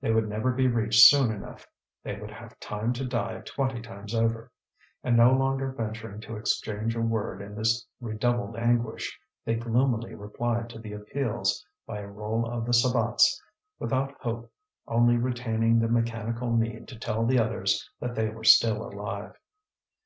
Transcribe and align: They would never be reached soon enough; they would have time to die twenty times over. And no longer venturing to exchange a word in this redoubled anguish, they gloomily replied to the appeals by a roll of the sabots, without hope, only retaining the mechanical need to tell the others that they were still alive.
They 0.00 0.10
would 0.10 0.26
never 0.26 0.52
be 0.52 0.68
reached 0.68 1.00
soon 1.04 1.30
enough; 1.30 1.68
they 2.02 2.18
would 2.18 2.30
have 2.30 2.58
time 2.60 2.94
to 2.94 3.04
die 3.04 3.42
twenty 3.44 3.82
times 3.82 4.14
over. 4.14 4.50
And 5.04 5.18
no 5.18 5.32
longer 5.32 5.70
venturing 5.70 6.22
to 6.22 6.36
exchange 6.38 6.96
a 6.96 7.02
word 7.02 7.42
in 7.42 7.54
this 7.54 7.84
redoubled 8.00 8.56
anguish, 8.56 9.20
they 9.44 9.56
gloomily 9.56 10.14
replied 10.14 10.70
to 10.70 10.78
the 10.78 10.94
appeals 10.94 11.62
by 11.86 12.00
a 12.00 12.06
roll 12.08 12.46
of 12.50 12.64
the 12.64 12.72
sabots, 12.72 13.38
without 13.78 14.16
hope, 14.18 14.50
only 14.88 15.18
retaining 15.18 15.78
the 15.78 15.88
mechanical 15.88 16.56
need 16.56 16.88
to 16.88 16.98
tell 16.98 17.26
the 17.26 17.38
others 17.38 17.86
that 18.00 18.14
they 18.14 18.30
were 18.30 18.44
still 18.44 18.82
alive. 18.82 19.38